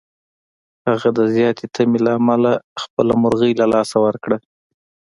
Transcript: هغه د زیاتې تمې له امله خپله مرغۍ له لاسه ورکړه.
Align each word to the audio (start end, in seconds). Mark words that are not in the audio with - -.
هغه 0.87 1.09
د 1.17 1.19
زیاتې 1.35 1.65
تمې 1.75 1.99
له 2.05 2.11
امله 2.19 2.51
خپله 2.83 3.13
مرغۍ 3.23 3.51
له 3.61 3.65
لاسه 3.73 3.95
ورکړه. 4.05 4.37